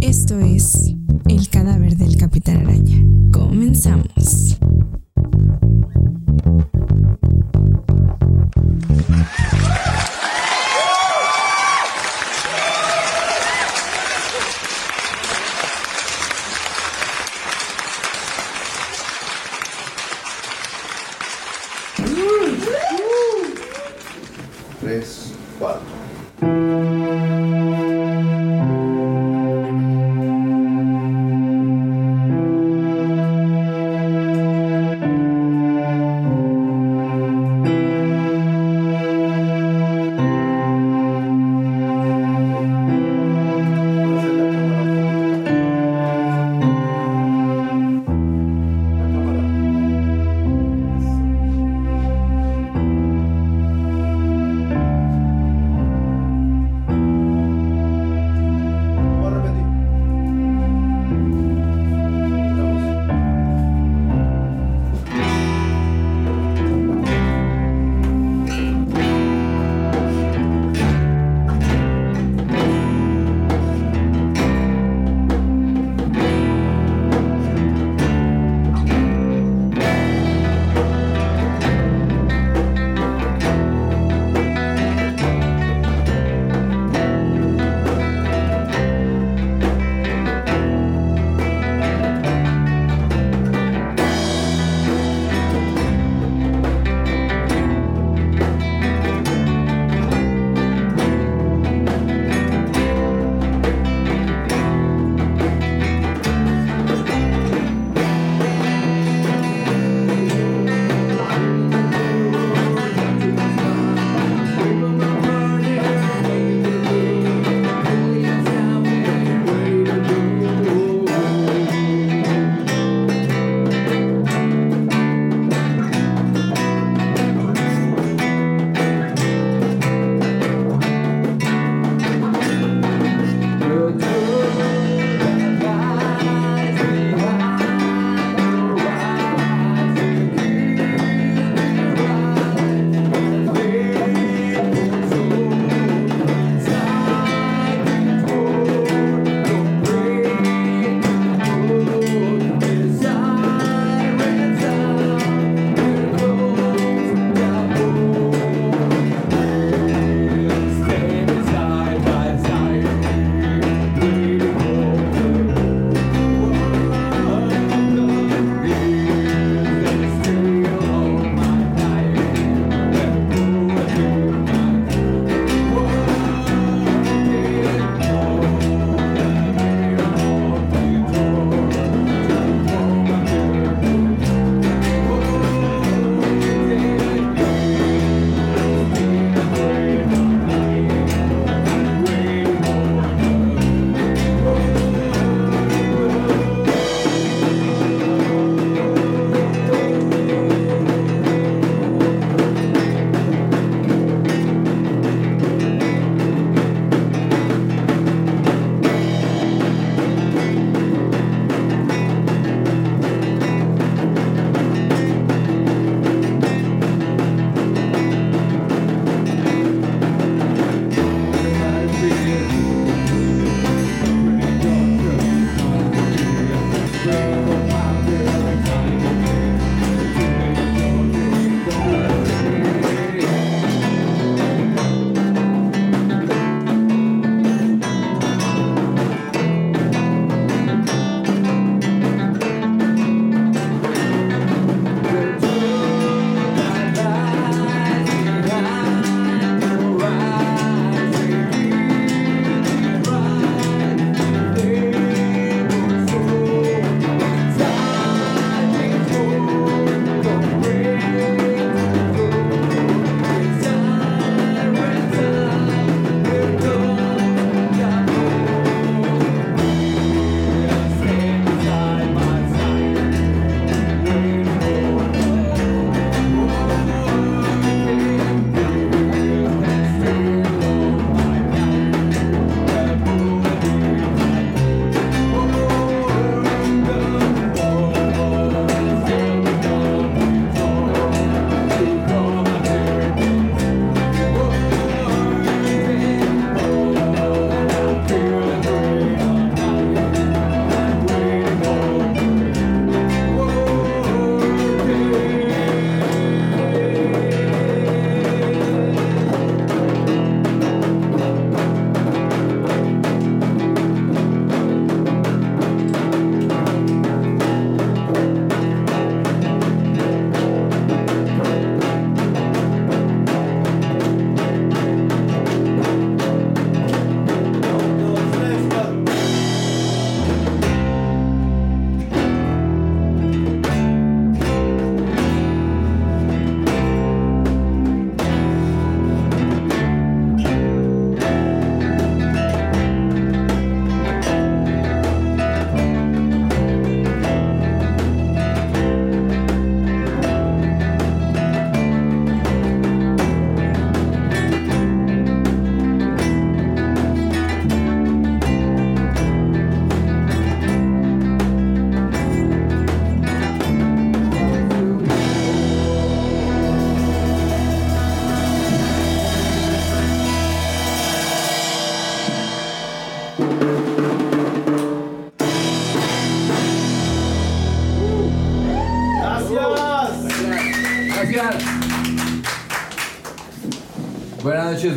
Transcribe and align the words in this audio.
Esto 0.00 0.38
es 0.38 0.94
El 1.28 1.48
cadáver 1.48 1.96
del 1.96 2.16
Capitán 2.16 2.58
Araña. 2.58 3.04
Comenzamos. 3.32 4.58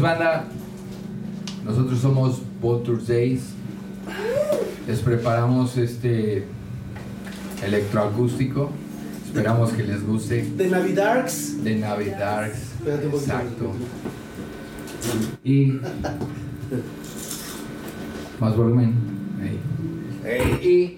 Banda. 0.01 0.45
Nosotros 1.63 2.00
somos 2.00 2.42
Vulture 2.62 3.01
Days. 3.07 3.53
Les 4.88 5.00
preparamos 5.00 5.77
este 5.77 6.45
electroacústico. 7.63 8.71
Esperamos 9.25 9.71
que 9.71 9.83
les 9.83 10.06
guste. 10.06 10.44
De 10.57 10.68
Navidarks. 10.69 11.63
De 11.63 11.75
Navidarks. 11.75 12.74
Exacto. 12.86 13.71
Y. 15.44 15.80
Más 18.39 18.57
volumen. 18.57 18.95
Y 20.62 20.98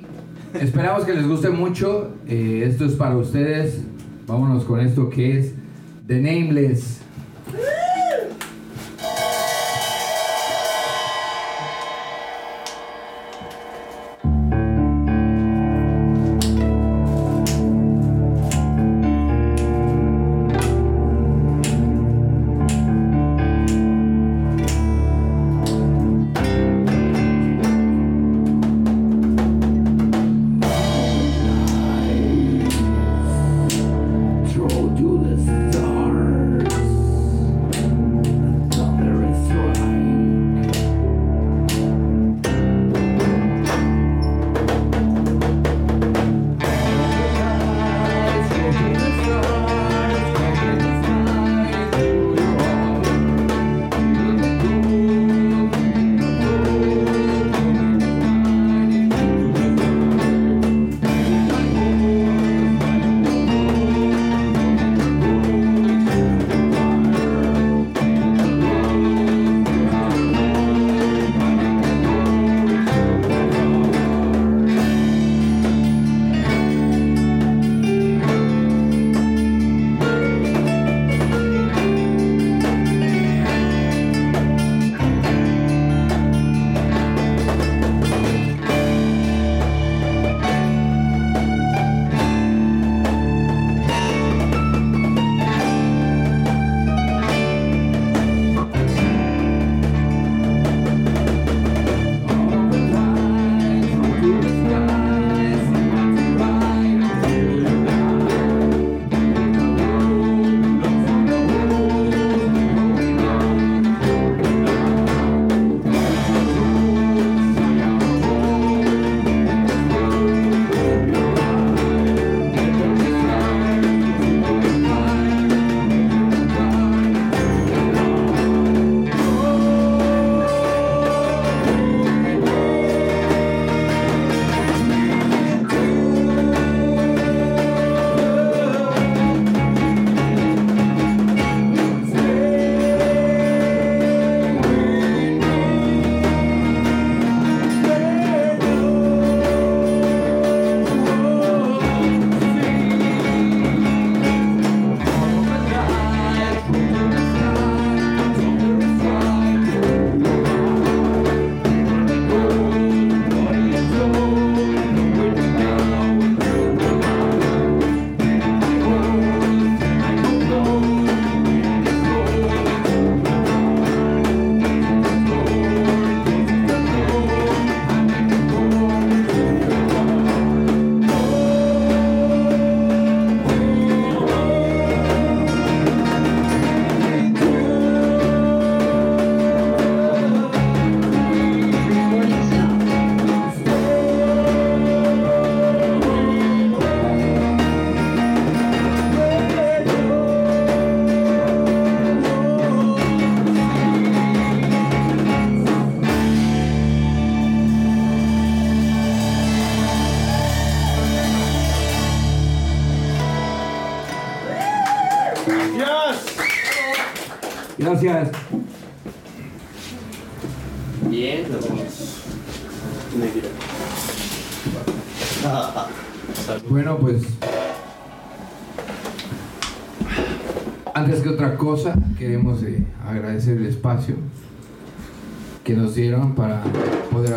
esperamos 0.53 1.03
que 1.03 1.13
les 1.13 1.27
guste 1.27 1.49
mucho. 1.49 2.11
Eh, 2.27 2.63
esto 2.67 2.85
es 2.85 2.93
para 2.93 3.17
ustedes. 3.17 3.81
Vámonos 4.25 4.63
con 4.63 4.79
esto 4.79 5.09
que 5.09 5.39
es 5.39 5.53
The 6.07 6.15
Nameless. 6.19 7.02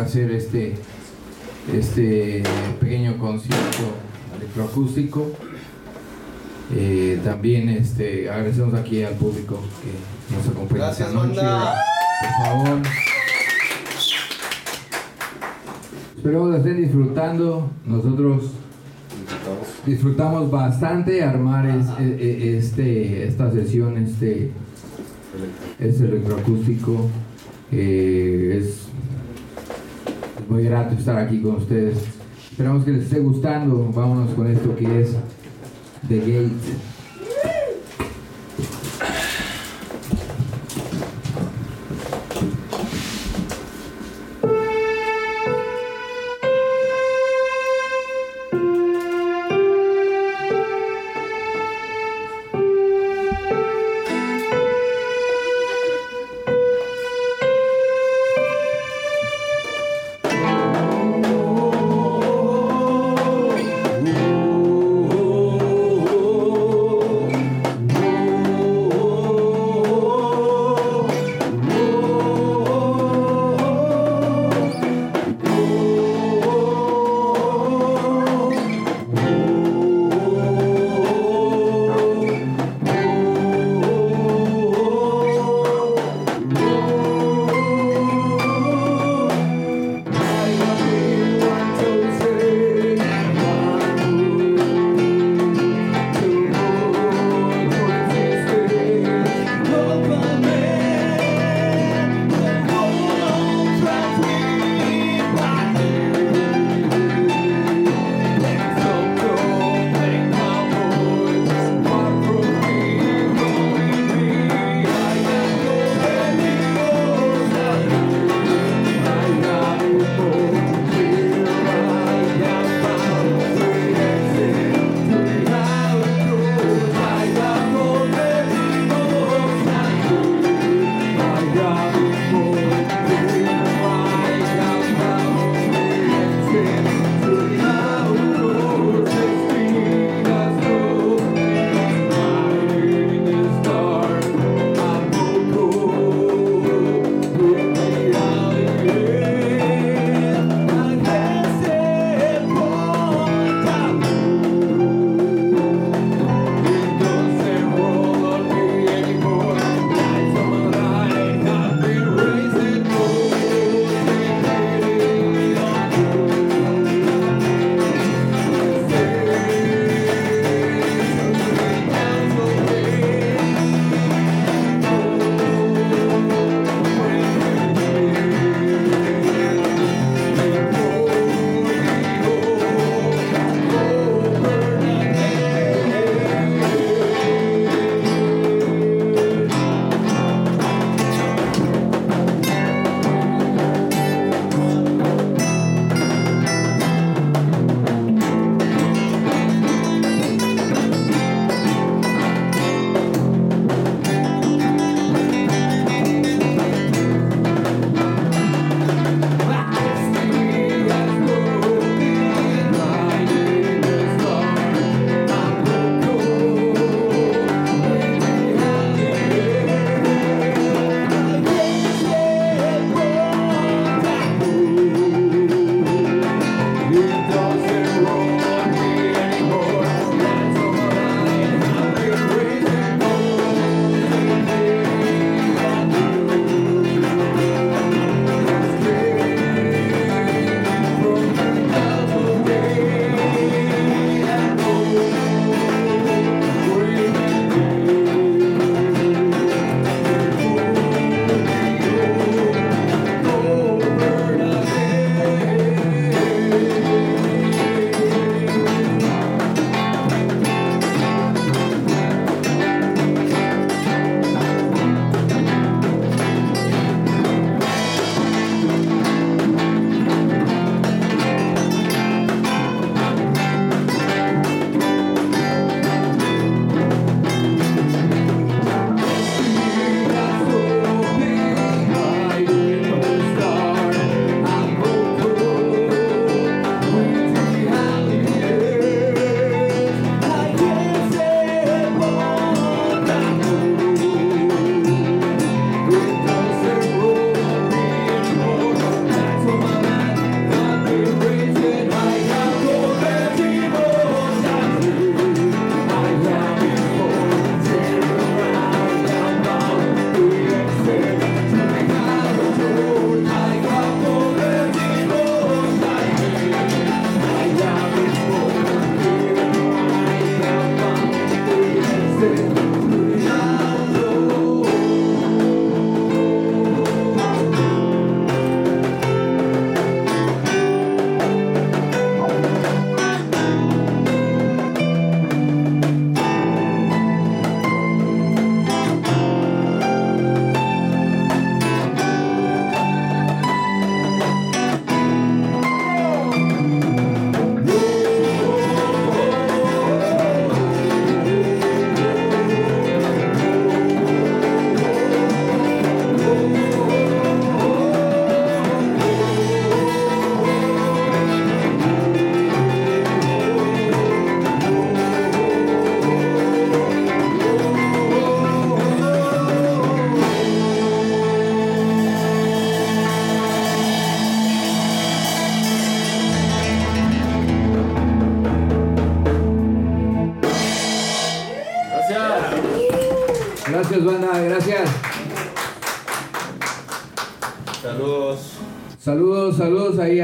Hacer 0.07 0.31
este, 0.31 0.73
este 1.73 2.43
pequeño 2.79 3.17
concierto 3.17 3.83
electroacústico. 4.37 5.31
Eh, 6.75 7.19
también 7.23 7.69
este, 7.69 8.29
agradecemos 8.29 8.73
aquí 8.73 9.03
al 9.03 9.13
público 9.13 9.59
que 9.81 10.35
nos 10.35 10.47
acompaña 10.47 10.85
Gracias, 10.85 11.07
esta 11.09 11.23
noche. 11.25 11.41
Por 12.21 12.45
favor. 12.45 12.81
Espero 16.17 16.51
que 16.51 16.57
estén 16.57 16.77
disfrutando. 16.81 17.69
Nosotros 17.85 18.43
disfrutamos 19.85 20.51
bastante 20.51 21.23
armar 21.23 21.65
es- 21.69 21.87
e- 21.99 22.17
e- 22.19 22.57
este, 22.57 23.27
esta 23.27 23.51
sesión, 23.51 23.97
este, 23.97 24.51
este 25.79 26.03
electroacústico. 26.05 27.09
Eh, 27.71 28.26
muy 30.57 30.65
grato 30.65 30.95
estar 30.95 31.19
aquí 31.19 31.39
con 31.39 31.57
ustedes. 31.57 31.99
Esperamos 32.49 32.83
que 32.83 32.91
les 32.91 33.03
esté 33.03 33.19
gustando. 33.19 33.91
Vámonos 33.93 34.33
con 34.33 34.47
esto 34.47 34.75
que 34.75 35.01
es 35.01 35.15
The 36.07 36.17
Gate. 36.17 36.96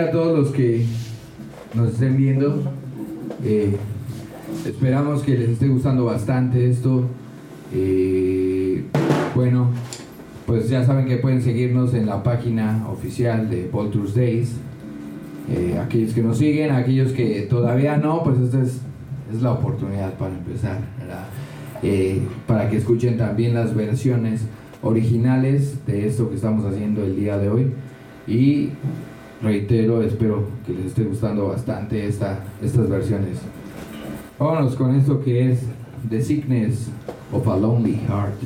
A 0.04 0.12
todos 0.12 0.38
los 0.38 0.52
que 0.52 0.86
nos 1.74 1.94
estén 1.94 2.18
viendo. 2.18 2.62
Eh, 3.44 3.76
esperamos 4.66 5.24
que 5.24 5.38
les 5.38 5.50
esté 5.50 5.68
gustando 5.68 6.06
bastante 6.06 6.70
esto. 6.70 7.06
Eh, 7.74 8.84
bueno, 9.36 9.70
pues 10.46 10.70
ya 10.70 10.86
saben 10.86 11.06
que 11.06 11.18
pueden 11.18 11.42
seguirnos 11.42 11.94
en 11.94 12.06
la 12.06 12.22
página 12.22 12.88
oficial 12.90 13.50
de 13.50 13.68
Vultures 13.72 14.14
Days. 14.14 14.54
Eh, 15.50 15.78
aquellos 15.84 16.14
que 16.14 16.22
nos 16.22 16.38
siguen, 16.38 16.72
aquellos 16.72 17.12
que 17.12 17.42
todavía 17.50 17.98
no, 17.98 18.24
pues 18.24 18.40
esta 18.40 18.62
es, 18.62 18.80
es 19.34 19.42
la 19.42 19.52
oportunidad 19.52 20.14
para 20.14 20.34
empezar. 20.36 20.80
Eh, 21.82 22.22
para 22.48 22.70
que 22.70 22.78
escuchen 22.78 23.18
también 23.18 23.54
las 23.54 23.76
versiones 23.76 24.42
originales 24.82 25.86
de 25.86 26.08
esto 26.08 26.30
que 26.30 26.36
estamos 26.36 26.66
haciendo 26.66 27.04
el 27.04 27.16
día 27.16 27.38
de 27.38 27.50
hoy. 27.50 27.74
Y 28.28 28.70
reitero, 29.44 30.02
espero 30.02 30.48
que 30.66 30.74
les 30.74 30.86
esté 30.88 31.04
gustando 31.04 31.50
bastante 31.50 32.08
esta, 32.08 32.40
estas 32.62 32.90
versiones. 32.90 33.40
Vámonos 34.40 34.76
con 34.76 34.96
esto 34.96 35.22
que 35.22 35.52
es 35.52 35.60
The 36.10 36.22
Sickness 36.22 36.90
of 37.32 37.48
a 37.48 37.58
Lonely 37.58 38.00
Heart. 38.08 38.40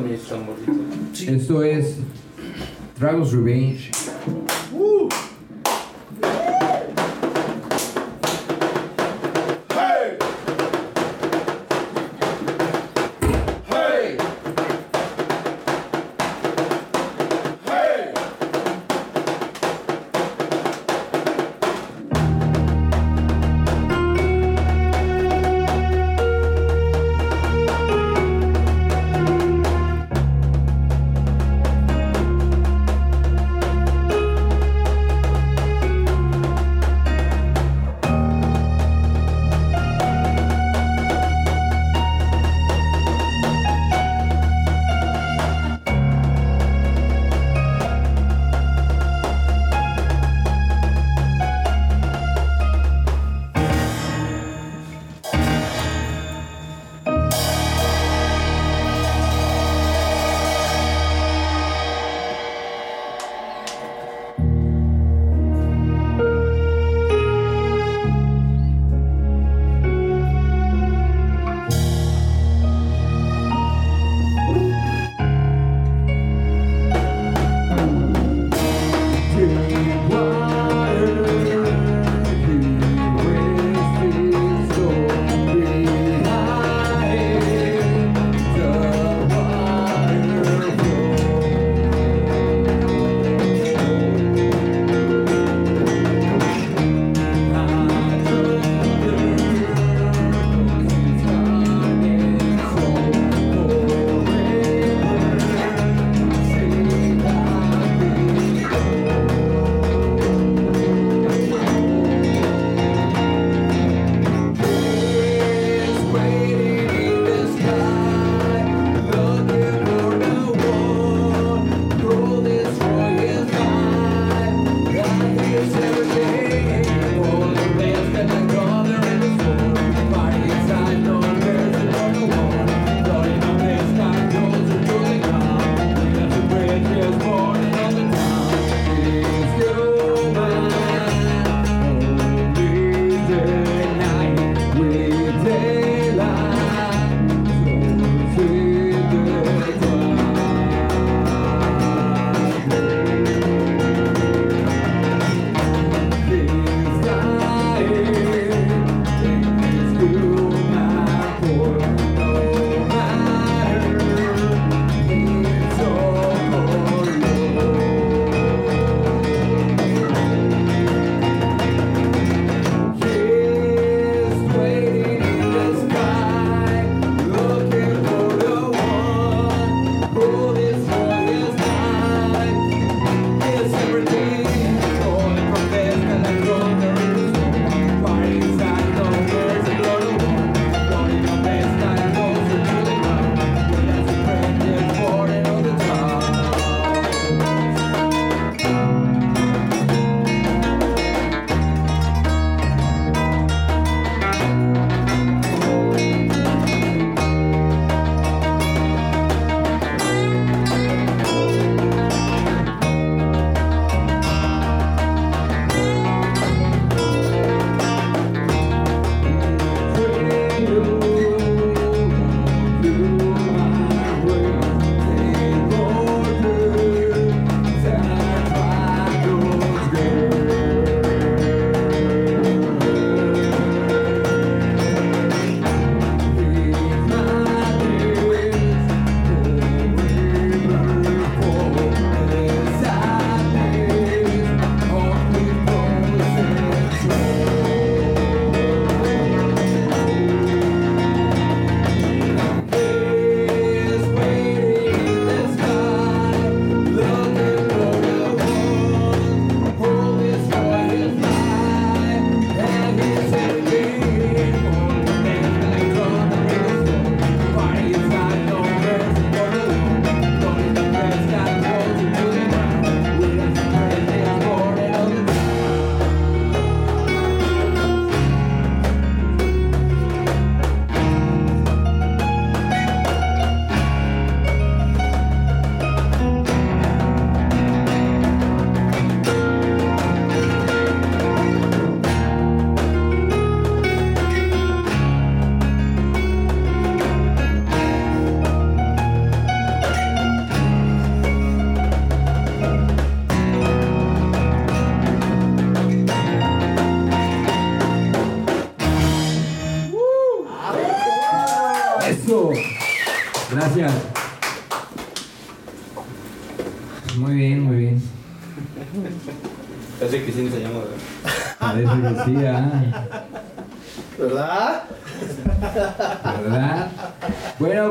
Mis 0.00 0.22
tamboritos. 0.22 1.20
Esto 1.26 1.62
es 1.62 1.96
Dragon's 2.98 3.32
Revenge. 3.32 3.90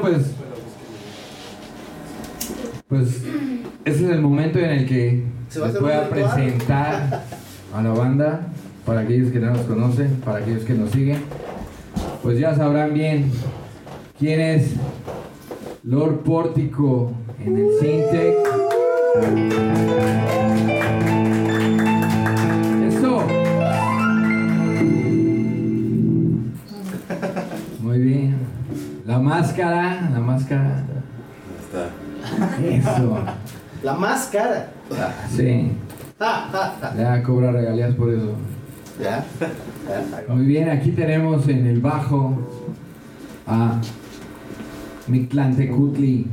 Pues. 0.10 0.32
Pues. 2.88 3.24
Ese 3.86 4.06
es 4.06 4.12
el 4.12 4.22
momento 4.22 4.60
en 4.60 4.70
el 4.72 4.86
que 4.86 5.24
¿Se 5.50 5.60
va 5.60 5.68
a 5.68 5.72
les 5.72 5.82
voy 5.82 5.94
a 5.94 6.10
presentar 6.10 7.24
a 7.74 7.82
la 7.82 7.92
banda. 7.92 8.48
Para 8.86 9.02
aquellos 9.02 9.32
que 9.32 9.40
no 9.40 9.52
nos 9.52 9.62
conocen, 9.62 10.16
para 10.26 10.40
aquellos 10.40 10.64
que 10.64 10.74
nos 10.74 10.90
siguen. 10.92 11.22
Pues 12.24 12.40
ya 12.40 12.56
sabrán 12.56 12.94
bien 12.94 13.32
quién 14.18 14.40
es 14.40 14.74
Lord 15.84 16.24
Pórtico 16.24 17.12
en 17.46 17.58
el 17.58 17.68
Sintec. 17.80 18.36
La 29.10 29.18
máscara, 29.18 30.08
la 30.14 30.20
máscara. 30.20 30.84
Eso. 32.64 33.18
La 33.82 33.94
más 33.96 34.28
cara. 34.28 34.70
Sí. 35.36 35.72
Ya 36.96 37.24
cobra 37.24 37.52
regalías 37.52 37.96
por 37.96 38.12
eso. 38.12 38.36
¿Ya? 39.02 39.26
Muy 40.28 40.46
bien, 40.46 40.70
aquí 40.70 40.92
tenemos 40.92 41.48
en 41.48 41.66
el 41.66 41.82
bajo 41.82 42.38
a 43.48 43.82
Mictlantecutli. 45.08 46.28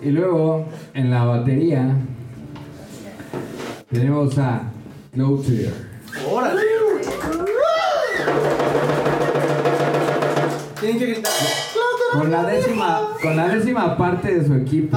Y 0.00 0.10
luego 0.10 0.64
en 0.94 1.10
la 1.10 1.24
batería 1.24 1.96
tenemos 3.90 4.38
a 4.38 4.62
Cloutier. 5.12 5.72
¡Órale! 6.30 6.62
Tienen 10.80 10.98
que 10.98 11.06
gritar. 11.06 11.32
Con 12.12 12.30
la 12.30 12.42
décima, 12.44 13.00
con 13.22 13.36
la 13.36 13.48
décima 13.48 13.96
parte 13.96 14.34
de 14.34 14.46
su 14.46 14.54
equipo. 14.54 14.96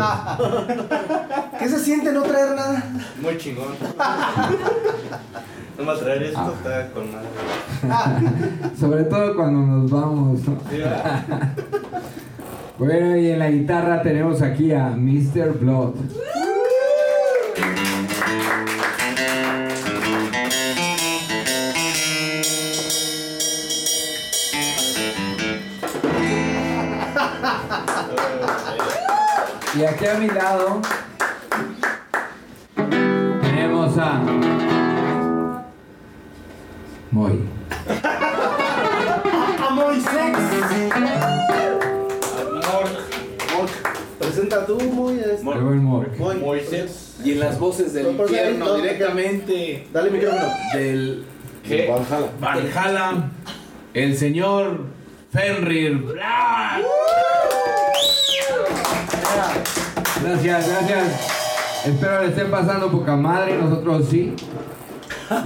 ¿Qué 1.60 1.69
se 1.69 1.79
siente 1.79 2.12
no 2.12 2.23
traer 2.23 2.56
nada? 2.56 2.84
Muy 3.21 3.38
chingón. 3.38 3.73
No 5.75 5.91
me 5.91 5.99
traer 5.99 6.21
esto, 6.21 6.53
está 6.53 6.91
con 6.91 7.12
madre. 7.12 8.69
Sobre 8.79 9.06
todo 9.06 9.36
cuando 9.36 9.60
nos 9.60 9.89
vamos. 9.89 10.47
¿no? 10.47 10.58
Sí, 10.69 10.77
¿verdad? 10.77 11.23
Bueno, 12.77 13.17
y 13.17 13.32
en 13.32 13.39
la 13.39 13.49
guitarra 13.49 14.01
tenemos 14.03 14.41
aquí 14.43 14.71
a 14.71 14.89
Mr. 14.89 15.53
Blood. 15.60 15.95
Y 29.75 29.83
aquí 29.83 30.05
a 30.05 30.13
mi 30.15 30.27
lado 30.27 30.81
tenemos 33.41 33.97
a 33.97 34.21
Moy. 37.12 37.39
¡A 38.03 39.69
Moisés! 39.71 40.13
Amor. 42.51 43.69
Presenta 44.19 44.65
tú, 44.65 44.79
muy. 44.79 45.19
este, 45.19 45.43
Moy. 45.43 45.55
Moy. 46.17 46.36
Moisés. 46.38 47.15
Y 47.23 47.31
en 47.31 47.39
las 47.39 47.57
voces 47.57 47.93
del 47.93 48.12
infierno, 48.12 48.65
no, 48.65 48.75
directamente 48.75 49.88
Dale 49.91 50.12
micrófono. 50.12 50.49
del 50.73 51.25
¿Qué? 51.63 51.88
Valhalla. 51.88 52.29
Valhalla, 52.39 53.29
el 53.93 54.17
señor 54.17 54.86
Fenrir 55.31 55.97
Black. 55.97 56.83
Gracias, 60.23 60.69
gracias. 60.69 61.86
Espero 61.86 62.21
le 62.21 62.27
estén 62.29 62.49
pasando 62.49 62.89
poca 62.89 63.15
madre, 63.15 63.57
nosotros 63.57 64.07
sí. 64.09 64.33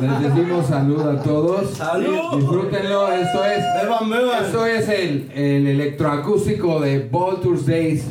Les 0.01 0.19
decimos 0.21 0.67
salud 0.67 1.01
a 1.01 1.21
todos. 1.21 1.71
¡Salud! 1.71 2.35
Disfrútenlo, 2.37 3.11
esto 3.11 3.43
es. 3.45 3.63
Beban, 3.81 4.09
beban. 4.09 4.45
Esto 4.45 4.65
es 4.65 4.87
el, 4.89 5.31
el 5.33 5.67
electroacústico 5.67 6.79
de 6.79 6.99
Vultures 6.99 7.65
Days. 7.65 8.03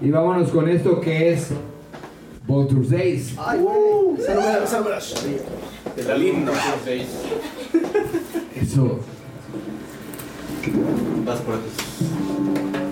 Y 0.00 0.10
vámonos 0.10 0.50
con 0.50 0.68
esto 0.68 1.00
que 1.00 1.32
es 1.32 1.48
Vultures 2.46 2.90
Days. 2.90 3.34
Ay, 3.38 3.58
la- 6.04 6.16
lindo. 6.16 6.52
Seis. 6.84 7.06
Eso. 8.54 9.00
Vas 11.24 11.40
por 11.40 11.54
aquí. 11.54 12.85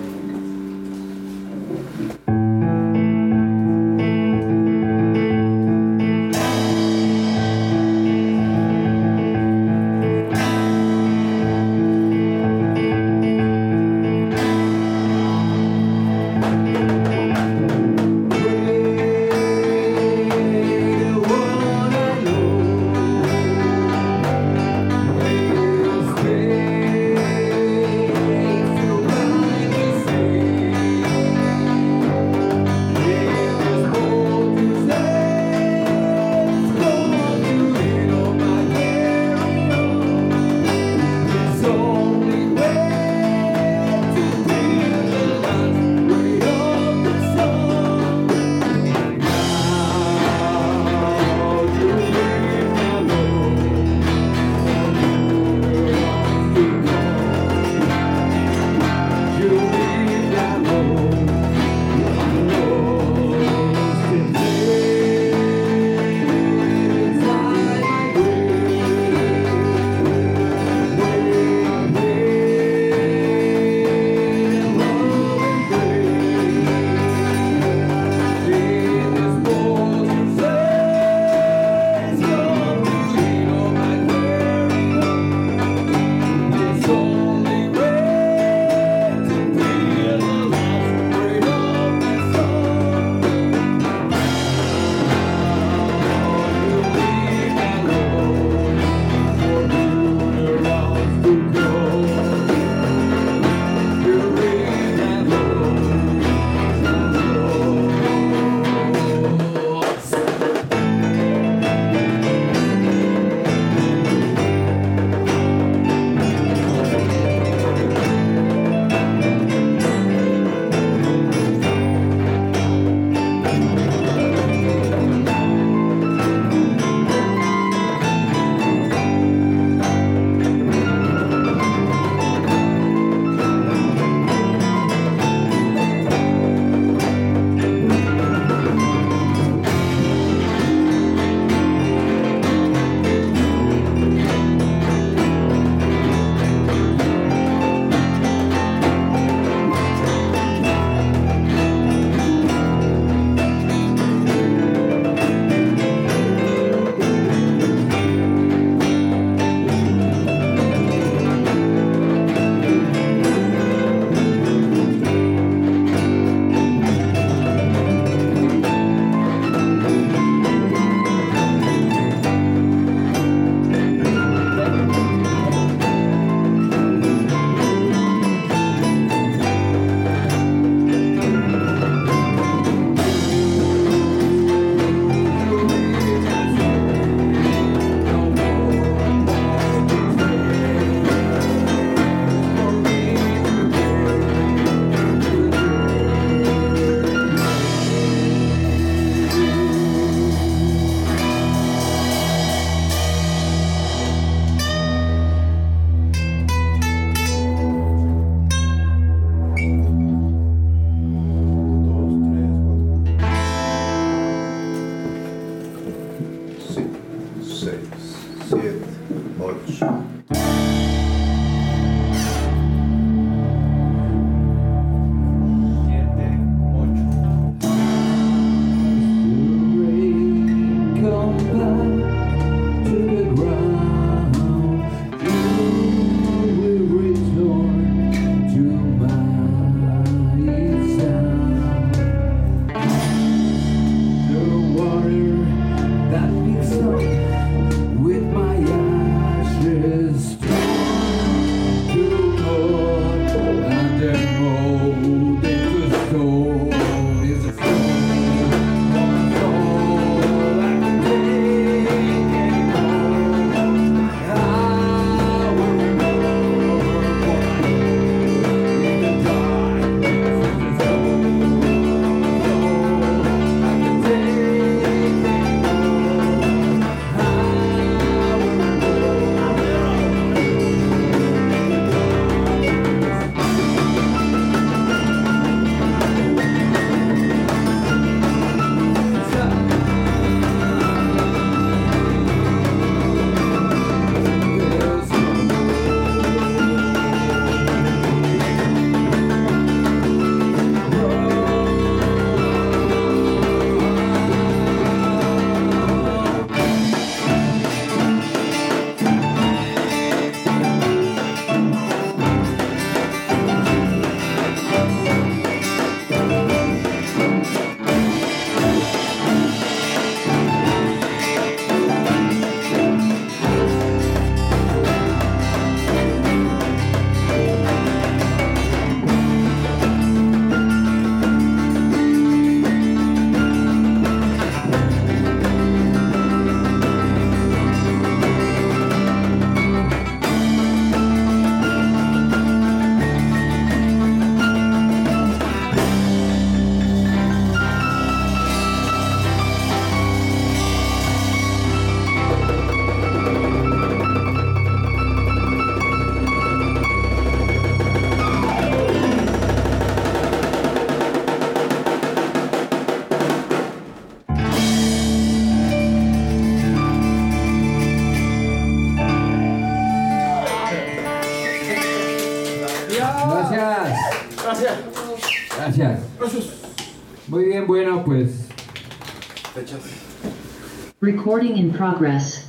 Recording 381.35 381.57
in 381.57 381.71
progress. 381.73 382.45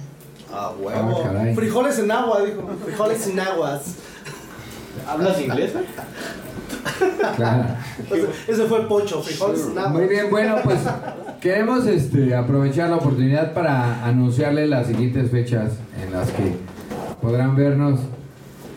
Ah, 0.52 0.70
Ah, 0.70 0.72
huevo. 0.78 1.54
Frijoles 1.56 1.98
en 1.98 2.08
agua, 2.08 2.40
dijo. 2.42 2.62
Frijoles 2.84 3.18
sin 3.18 3.40
aguas. 3.40 3.96
¿Hablas 5.08 5.40
inglés? 5.40 5.72
claro. 7.36 7.64
Ese 8.46 8.64
fue 8.66 8.82
el 8.82 8.86
pocho, 8.86 9.20
frijoles 9.20 9.62
sin 9.62 9.76
agua. 9.76 9.90
Muy 9.90 10.06
bien, 10.06 10.30
bueno, 10.30 10.58
pues 10.62 10.78
queremos 11.40 11.84
este, 11.88 12.36
aprovechar 12.36 12.90
la 12.90 12.96
oportunidad 12.98 13.54
para 13.54 14.06
anunciarles 14.06 14.68
las 14.68 14.86
siguientes 14.86 15.32
fechas 15.32 15.72
en 16.00 16.12
las 16.12 16.30
que 16.30 16.54
podrán 17.20 17.56
vernos 17.56 17.98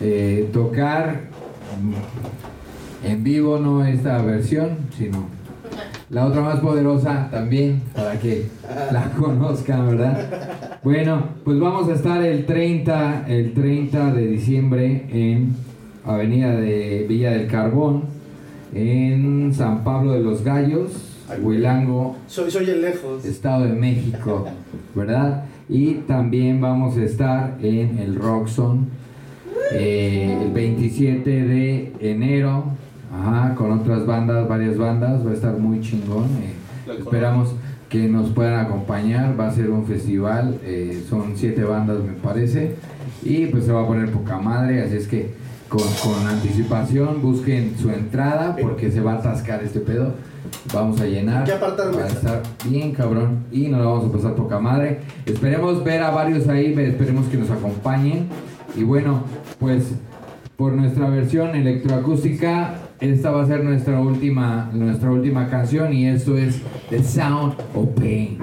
eh, 0.00 0.50
tocar 0.52 1.20
en 3.04 3.22
vivo, 3.22 3.60
no 3.60 3.84
esta 3.84 4.20
versión, 4.22 4.88
sino 4.98 5.28
la 6.10 6.26
otra 6.26 6.42
más 6.42 6.60
poderosa 6.60 7.28
también, 7.30 7.82
para 7.94 8.18
que 8.18 8.46
la 8.92 9.10
conozcan, 9.18 9.96
¿verdad? 9.96 10.80
Bueno, 10.82 11.24
pues 11.44 11.58
vamos 11.60 11.88
a 11.88 11.94
estar 11.94 12.22
el 12.24 12.46
30, 12.46 13.26
el 13.28 13.54
30 13.54 14.12
de 14.12 14.26
diciembre 14.26 15.06
en 15.10 15.54
Avenida 16.04 16.52
de 16.56 17.06
Villa 17.08 17.30
del 17.30 17.46
Carbón, 17.46 18.04
en 18.74 19.52
San 19.54 19.84
Pablo 19.84 20.12
de 20.12 20.20
los 20.20 20.42
Gallos, 20.42 20.90
Huilango, 21.40 22.16
Soy, 22.26 22.50
soy 22.50 22.68
el 22.70 22.82
lejos. 22.82 23.24
Estado 23.24 23.66
de 23.66 23.72
México, 23.72 24.48
¿verdad? 24.96 25.44
Y 25.68 25.94
también 26.08 26.60
vamos 26.60 26.96
a 26.96 27.04
estar 27.04 27.56
en 27.62 27.98
el 27.98 28.16
Roxon 28.16 28.88
eh, 29.72 30.36
el 30.42 30.50
27 30.50 31.30
de 31.30 31.92
enero, 32.00 32.64
ajá, 33.20 33.54
con 33.54 33.72
otras 33.72 34.06
bandas, 34.06 34.48
varias 34.48 34.76
bandas, 34.78 35.24
va 35.26 35.30
a 35.30 35.34
estar 35.34 35.56
muy 35.58 35.80
chingón. 35.80 36.24
eh, 36.40 36.54
esperamos 36.98 37.54
que 37.88 38.08
nos 38.08 38.30
puedan 38.30 38.64
acompañar, 38.64 39.38
va 39.38 39.48
a 39.48 39.52
ser 39.52 39.70
un 39.70 39.84
festival, 39.84 40.58
eh, 40.64 41.04
son 41.08 41.32
siete 41.36 41.64
bandas 41.64 41.98
me 42.04 42.12
parece, 42.12 42.76
y 43.22 43.46
pues 43.46 43.64
se 43.64 43.72
va 43.72 43.82
a 43.82 43.86
poner 43.86 44.10
poca 44.12 44.38
madre, 44.38 44.82
así 44.82 44.96
es 44.96 45.08
que 45.08 45.34
con, 45.68 45.82
con 46.02 46.26
anticipación 46.26 47.20
busquen 47.20 47.76
su 47.78 47.90
entrada 47.90 48.56
porque 48.60 48.90
se 48.90 49.00
va 49.00 49.12
a 49.12 49.16
atascar 49.16 49.62
este 49.62 49.80
pedo. 49.80 50.14
Vamos 50.72 51.00
a 51.00 51.04
llenar. 51.04 51.50
Apartar 51.50 51.96
Va 51.96 52.04
a 52.04 52.08
estar 52.08 52.42
bien 52.64 52.92
cabrón 52.92 53.44
y 53.52 53.68
nos 53.68 53.80
la 53.80 53.86
vamos 53.86 54.08
a 54.08 54.12
pasar 54.12 54.34
poca 54.34 54.58
madre. 54.58 55.00
Esperemos 55.26 55.84
ver 55.84 56.02
a 56.02 56.10
varios 56.10 56.48
ahí, 56.48 56.74
esperemos 56.76 57.26
que 57.28 57.36
nos 57.36 57.50
acompañen. 57.50 58.28
Y 58.76 58.82
bueno, 58.82 59.22
pues 59.58 59.92
por 60.56 60.72
nuestra 60.72 61.08
versión 61.08 61.54
electroacústica, 61.54 62.74
esta 63.00 63.30
va 63.30 63.42
a 63.42 63.46
ser 63.46 63.64
nuestra 63.64 63.98
última, 63.98 64.70
nuestra 64.72 65.10
última 65.10 65.48
canción 65.48 65.92
y 65.92 66.06
esto 66.06 66.36
es 66.36 66.60
The 66.90 67.02
Sound 67.02 67.54
of 67.74 67.88
Pain. 67.98 68.38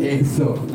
Eso. 0.00 0.66